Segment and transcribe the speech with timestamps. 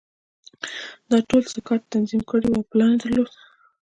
[1.09, 3.29] دا ټول سکاټ تنظیم کړي وو او پلان یې درلود